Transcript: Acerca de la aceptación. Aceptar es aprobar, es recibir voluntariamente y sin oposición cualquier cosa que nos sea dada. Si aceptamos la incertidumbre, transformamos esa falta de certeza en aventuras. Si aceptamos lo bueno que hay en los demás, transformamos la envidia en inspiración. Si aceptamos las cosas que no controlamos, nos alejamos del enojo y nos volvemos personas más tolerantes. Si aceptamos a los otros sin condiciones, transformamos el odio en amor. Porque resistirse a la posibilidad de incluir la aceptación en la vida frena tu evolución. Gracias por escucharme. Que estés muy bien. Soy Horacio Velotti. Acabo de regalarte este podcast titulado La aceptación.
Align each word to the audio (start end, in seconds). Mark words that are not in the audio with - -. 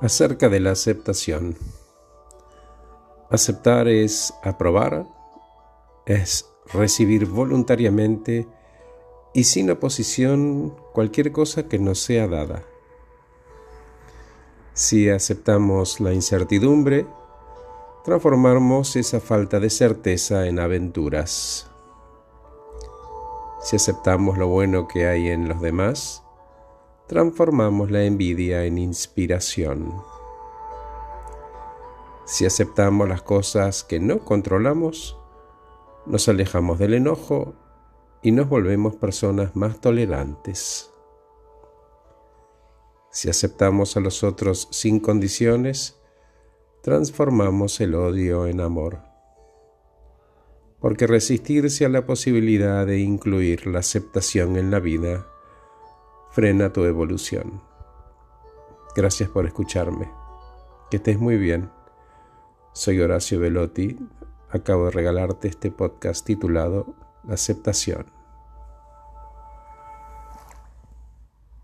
Acerca 0.00 0.50
de 0.50 0.60
la 0.60 0.72
aceptación. 0.72 1.56
Aceptar 3.30 3.88
es 3.88 4.34
aprobar, 4.44 5.06
es 6.04 6.50
recibir 6.70 7.24
voluntariamente 7.24 8.46
y 9.32 9.44
sin 9.44 9.70
oposición 9.70 10.76
cualquier 10.92 11.32
cosa 11.32 11.66
que 11.66 11.78
nos 11.78 11.98
sea 11.98 12.28
dada. 12.28 12.62
Si 14.74 15.08
aceptamos 15.08 15.98
la 16.00 16.12
incertidumbre, 16.12 17.06
transformamos 18.04 18.96
esa 18.96 19.18
falta 19.18 19.60
de 19.60 19.70
certeza 19.70 20.46
en 20.46 20.58
aventuras. 20.58 21.70
Si 23.62 23.76
aceptamos 23.76 24.36
lo 24.36 24.48
bueno 24.48 24.88
que 24.88 25.06
hay 25.08 25.28
en 25.28 25.48
los 25.48 25.62
demás, 25.62 26.25
transformamos 27.06 27.90
la 27.90 28.02
envidia 28.02 28.64
en 28.64 28.78
inspiración. 28.78 30.02
Si 32.24 32.44
aceptamos 32.44 33.08
las 33.08 33.22
cosas 33.22 33.84
que 33.84 34.00
no 34.00 34.24
controlamos, 34.24 35.16
nos 36.04 36.28
alejamos 36.28 36.80
del 36.80 36.94
enojo 36.94 37.54
y 38.22 38.32
nos 38.32 38.48
volvemos 38.48 38.96
personas 38.96 39.54
más 39.54 39.80
tolerantes. 39.80 40.90
Si 43.12 43.30
aceptamos 43.30 43.96
a 43.96 44.00
los 44.00 44.24
otros 44.24 44.66
sin 44.72 44.98
condiciones, 44.98 46.00
transformamos 46.82 47.80
el 47.80 47.94
odio 47.94 48.48
en 48.48 48.60
amor. 48.60 48.98
Porque 50.80 51.06
resistirse 51.06 51.84
a 51.84 51.88
la 51.88 52.04
posibilidad 52.04 52.84
de 52.84 52.98
incluir 52.98 53.68
la 53.68 53.78
aceptación 53.78 54.56
en 54.56 54.72
la 54.72 54.80
vida 54.80 55.26
frena 56.36 56.70
tu 56.70 56.84
evolución. 56.84 57.62
Gracias 58.94 59.30
por 59.30 59.46
escucharme. 59.46 60.10
Que 60.90 60.98
estés 60.98 61.18
muy 61.18 61.38
bien. 61.38 61.70
Soy 62.74 63.00
Horacio 63.00 63.40
Velotti. 63.40 63.96
Acabo 64.50 64.84
de 64.84 64.90
regalarte 64.90 65.48
este 65.48 65.70
podcast 65.70 66.26
titulado 66.26 66.94
La 67.26 67.32
aceptación. 67.36 68.15